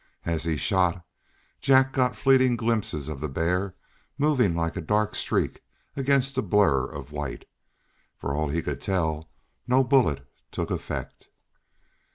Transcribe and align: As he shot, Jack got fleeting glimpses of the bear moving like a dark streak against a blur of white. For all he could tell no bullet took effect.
As 0.25 0.45
he 0.45 0.57
shot, 0.57 1.05
Jack 1.59 1.93
got 1.93 2.15
fleeting 2.15 2.55
glimpses 2.55 3.07
of 3.07 3.19
the 3.21 3.29
bear 3.29 3.75
moving 4.17 4.55
like 4.55 4.75
a 4.75 4.81
dark 4.81 5.13
streak 5.13 5.61
against 5.95 6.35
a 6.39 6.41
blur 6.41 6.91
of 6.91 7.11
white. 7.11 7.45
For 8.17 8.33
all 8.33 8.49
he 8.49 8.63
could 8.63 8.81
tell 8.81 9.29
no 9.67 9.83
bullet 9.83 10.25
took 10.49 10.71
effect. 10.71 11.29